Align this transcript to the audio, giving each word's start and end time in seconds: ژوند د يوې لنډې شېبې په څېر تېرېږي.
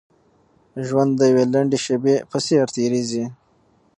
ژوند 0.85 1.11
د 1.15 1.21
يوې 1.31 1.45
لنډې 1.53 1.77
شېبې 1.85 2.15
په 2.29 2.37
څېر 2.45 2.65
تېرېږي. 2.75 3.23